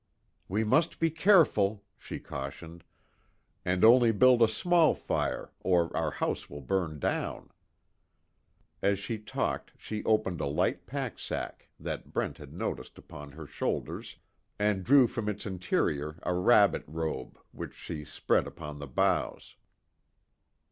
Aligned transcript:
"We 0.47 0.63
must 0.63 0.97
be 0.99 1.11
careful," 1.11 1.83
she 1.95 2.17
cautioned, 2.17 2.83
"and 3.63 3.83
only 3.85 4.11
build 4.11 4.41
a 4.41 4.47
small 4.47 4.95
fire, 4.95 5.51
or 5.59 5.95
our 5.95 6.09
house 6.09 6.49
will 6.49 6.61
burn 6.61 6.97
down." 6.97 7.51
As 8.81 8.97
she 8.97 9.19
talked 9.19 9.73
she 9.77 10.03
opened 10.03 10.41
a 10.41 10.47
light 10.47 10.87
packsack 10.87 11.67
that 11.79 12.11
Brent 12.13 12.39
had 12.39 12.51
noticed 12.51 12.97
upon 12.97 13.33
her 13.33 13.45
shoulders, 13.45 14.17
and 14.57 14.83
drew 14.83 15.05
from 15.05 15.29
its 15.29 15.45
interior 15.45 16.17
a 16.23 16.33
rabbit 16.33 16.83
robe 16.87 17.37
which 17.51 17.75
she 17.75 18.03
spread 18.03 18.47
upon 18.47 18.79
the 18.79 18.87
boughs. 18.87 19.55